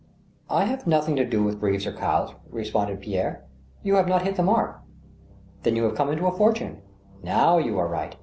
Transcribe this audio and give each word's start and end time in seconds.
I 0.49 0.65
have 0.65 0.87
nothing 0.87 1.15
to 1.17 1.25
do 1.25 1.43
with 1.43 1.61
beeves 1.61 1.85
or 1.85 1.93
cows," 1.93 2.33
responded 2.49 3.01
Pierre." 3.01 3.43
You 3.83 3.97
have 3.97 4.07
not 4.07 4.23
hit 4.23 4.35
the 4.35 4.41
mark."" 4.41 4.79
Then 5.61 5.75
you 5.75 5.83
have 5.83 5.93
come 5.93 6.09
into 6.09 6.25
a 6.25 6.35
fortune,"" 6.35 6.81
Now 7.23 7.59
you 7.59 7.77
are 7.77 7.87
right." 7.87 8.15